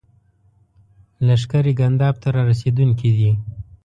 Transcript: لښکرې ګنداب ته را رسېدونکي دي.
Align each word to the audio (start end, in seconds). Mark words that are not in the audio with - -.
لښکرې 1.27 1.73
ګنداب 1.79 2.15
ته 2.21 2.27
را 2.35 2.41
رسېدونکي 2.51 3.09
دي. 3.17 3.31